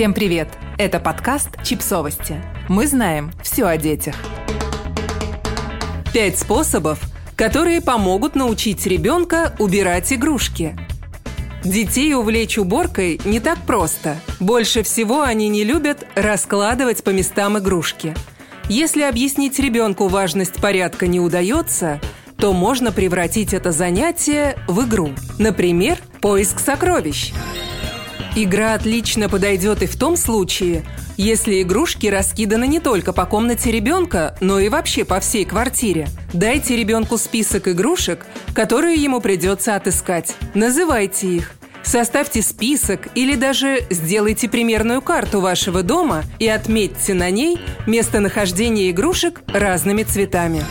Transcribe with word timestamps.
Всем 0.00 0.14
привет! 0.14 0.48
Это 0.78 0.98
подкаст 0.98 1.62
«Чипсовости». 1.62 2.42
Мы 2.70 2.86
знаем 2.86 3.32
все 3.42 3.66
о 3.66 3.76
детях. 3.76 4.14
Пять 6.14 6.38
способов, 6.38 7.02
которые 7.36 7.82
помогут 7.82 8.34
научить 8.34 8.86
ребенка 8.86 9.54
убирать 9.58 10.10
игрушки. 10.10 10.74
Детей 11.64 12.14
увлечь 12.14 12.56
уборкой 12.56 13.20
не 13.26 13.40
так 13.40 13.58
просто. 13.66 14.16
Больше 14.40 14.82
всего 14.84 15.20
они 15.20 15.50
не 15.50 15.64
любят 15.64 16.06
раскладывать 16.14 17.04
по 17.04 17.10
местам 17.10 17.58
игрушки. 17.58 18.14
Если 18.70 19.02
объяснить 19.02 19.58
ребенку 19.58 20.08
важность 20.08 20.62
порядка 20.62 21.08
не 21.08 21.20
удается, 21.20 22.00
то 22.38 22.54
можно 22.54 22.90
превратить 22.90 23.52
это 23.52 23.70
занятие 23.70 24.56
в 24.66 24.82
игру. 24.86 25.10
Например, 25.38 25.98
поиск 26.22 26.58
сокровищ– 26.58 27.34
Игра 28.36 28.74
отлично 28.74 29.28
подойдет 29.28 29.82
и 29.82 29.86
в 29.86 29.96
том 29.96 30.16
случае, 30.16 30.84
если 31.16 31.62
игрушки 31.62 32.06
раскиданы 32.06 32.68
не 32.68 32.78
только 32.78 33.12
по 33.12 33.26
комнате 33.26 33.72
ребенка, 33.72 34.36
но 34.40 34.60
и 34.60 34.68
вообще 34.68 35.04
по 35.04 35.18
всей 35.18 35.44
квартире. 35.44 36.08
Дайте 36.32 36.76
ребенку 36.76 37.18
список 37.18 37.66
игрушек, 37.66 38.24
которые 38.54 38.94
ему 39.02 39.20
придется 39.20 39.74
отыскать. 39.74 40.36
Называйте 40.54 41.26
их. 41.26 41.52
Составьте 41.82 42.40
список 42.42 43.08
или 43.16 43.34
даже 43.34 43.82
сделайте 43.90 44.48
примерную 44.48 45.02
карту 45.02 45.40
вашего 45.40 45.82
дома 45.82 46.22
и 46.38 46.46
отметьте 46.46 47.14
на 47.14 47.30
ней 47.30 47.58
местонахождение 47.88 48.92
игрушек 48.92 49.42
разными 49.48 50.04
цветами. 50.04 50.64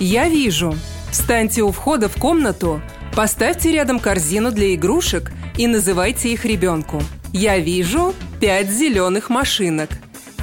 Я 0.00 0.28
вижу. 0.28 0.74
Встаньте 1.12 1.62
у 1.62 1.70
входа 1.70 2.08
в 2.08 2.16
комнату, 2.16 2.80
поставьте 3.14 3.70
рядом 3.72 4.00
корзину 4.00 4.50
для 4.50 4.74
игрушек 4.74 5.32
и 5.56 5.66
называйте 5.66 6.32
их 6.32 6.44
ребенку. 6.44 7.02
«Я 7.32 7.58
вижу 7.58 8.14
пять 8.40 8.70
зеленых 8.70 9.30
машинок». 9.30 9.90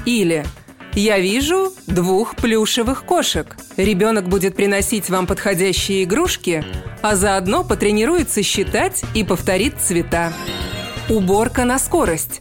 Или 0.05 0.45
«Я 0.93 1.19
вижу 1.19 1.73
двух 1.85 2.35
плюшевых 2.35 3.03
кошек». 3.03 3.55
Ребенок 3.77 4.27
будет 4.27 4.55
приносить 4.55 5.09
вам 5.09 5.27
подходящие 5.27 6.03
игрушки, 6.05 6.63
а 7.01 7.15
заодно 7.15 7.63
потренируется 7.63 8.41
считать 8.41 9.03
и 9.13 9.23
повторит 9.23 9.75
цвета. 9.79 10.33
Уборка 11.09 11.65
на 11.65 11.77
скорость. 11.77 12.39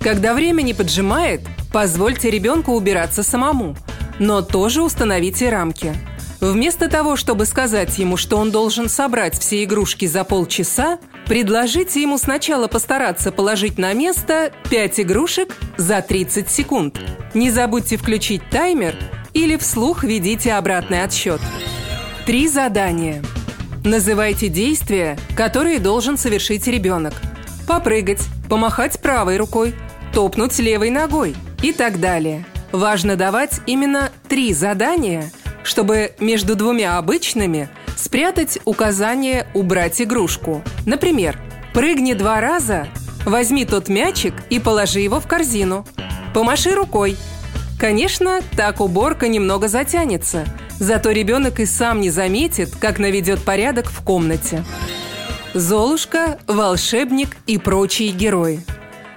Когда 0.00 0.32
время 0.32 0.62
не 0.62 0.74
поджимает, 0.74 1.42
позвольте 1.72 2.30
ребенку 2.30 2.72
убираться 2.72 3.22
самому, 3.22 3.76
но 4.18 4.42
тоже 4.42 4.82
установите 4.82 5.50
рамки. 5.50 5.94
Вместо 6.40 6.88
того, 6.88 7.16
чтобы 7.16 7.46
сказать 7.46 7.98
ему, 7.98 8.16
что 8.16 8.36
он 8.36 8.50
должен 8.50 8.88
собрать 8.88 9.38
все 9.38 9.64
игрушки 9.64 10.06
за 10.06 10.24
полчаса, 10.24 10.98
Предложите 11.28 12.00
ему 12.00 12.16
сначала 12.16 12.68
постараться 12.68 13.30
положить 13.30 13.76
на 13.76 13.92
место 13.92 14.50
5 14.70 15.00
игрушек 15.00 15.54
за 15.76 16.00
30 16.00 16.48
секунд. 16.48 16.98
Не 17.34 17.50
забудьте 17.50 17.98
включить 17.98 18.40
таймер 18.50 18.96
или 19.34 19.58
вслух 19.58 20.04
ведите 20.04 20.54
обратный 20.54 21.02
отсчет. 21.02 21.42
Три 22.24 22.48
задания. 22.48 23.22
Называйте 23.84 24.48
действия, 24.48 25.18
которые 25.36 25.80
должен 25.80 26.16
совершить 26.16 26.66
ребенок. 26.66 27.12
Попрыгать, 27.66 28.22
помахать 28.48 28.98
правой 29.02 29.36
рукой, 29.36 29.74
топнуть 30.14 30.58
левой 30.58 30.88
ногой 30.88 31.36
и 31.62 31.74
так 31.74 32.00
далее. 32.00 32.46
Важно 32.72 33.16
давать 33.16 33.60
именно 33.66 34.10
три 34.28 34.54
задания, 34.54 35.30
чтобы 35.68 36.12
между 36.18 36.56
двумя 36.56 36.96
обычными 36.96 37.68
Спрятать 37.98 38.58
указание 38.64 39.48
«убрать 39.54 40.00
игрушку». 40.00 40.62
Например, 40.86 41.38
прыгни 41.74 42.14
два 42.14 42.40
раза, 42.40 42.86
возьми 43.26 43.64
тот 43.64 43.88
мячик 43.88 44.34
и 44.50 44.60
положи 44.60 45.00
его 45.00 45.18
в 45.18 45.26
корзину. 45.26 45.84
Помаши 46.32 46.70
рукой. 46.70 47.16
Конечно, 47.78 48.40
так 48.56 48.80
уборка 48.80 49.26
немного 49.26 49.66
затянется, 49.66 50.46
зато 50.78 51.10
ребенок 51.10 51.58
и 51.58 51.66
сам 51.66 52.00
не 52.00 52.10
заметит, 52.10 52.74
как 52.76 53.00
наведет 53.00 53.42
порядок 53.42 53.90
в 53.90 54.02
комнате. 54.04 54.64
Золушка, 55.52 56.38
волшебник 56.46 57.36
и 57.46 57.58
прочие 57.58 58.10
герои. 58.10 58.64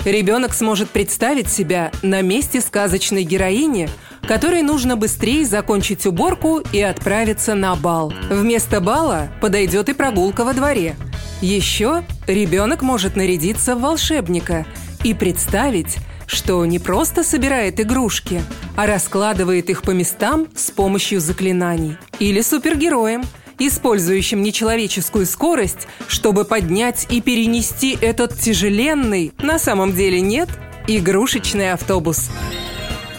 Ребенок 0.06 0.56
сможет 0.56 0.90
представить 0.90 1.50
себя 1.50 1.92
на 2.02 2.22
месте 2.22 2.60
сказочной 2.62 3.24
героини– 3.24 3.90
которой 4.32 4.62
нужно 4.62 4.96
быстрее 4.96 5.44
закончить 5.46 6.06
уборку 6.06 6.62
и 6.72 6.80
отправиться 6.80 7.54
на 7.54 7.76
бал. 7.76 8.14
Вместо 8.30 8.80
бала 8.80 9.28
подойдет 9.42 9.90
и 9.90 9.94
прогулка 9.94 10.46
во 10.46 10.54
дворе. 10.54 10.96
Еще 11.42 12.06
ребенок 12.28 12.82
может 12.82 13.18
нарядиться 13.18 13.76
в 13.76 13.82
волшебника 13.82 14.66
и 15.04 15.14
представить, 15.14 15.98
что 16.28 16.66
не 16.66 16.80
просто 16.80 17.26
собирает 17.26 17.82
игрушки, 17.82 18.42
а 18.78 18.88
раскладывает 18.88 19.70
их 19.70 19.82
по 19.82 19.92
местам 19.92 20.48
с 20.56 20.72
помощью 20.72 21.20
заклинаний. 21.20 21.98
Или 22.20 22.40
супергероем, 22.40 23.26
использующим 23.60 24.44
нечеловеческую 24.44 25.26
скорость, 25.26 25.90
чтобы 26.08 26.46
поднять 26.46 27.06
и 27.10 27.20
перенести 27.20 27.98
этот 28.00 28.40
тяжеленный, 28.40 29.34
на 29.40 29.60
самом 29.60 29.92
деле 29.94 30.22
нет, 30.22 30.48
игрушечный 30.88 31.74
автобус. 31.74 32.30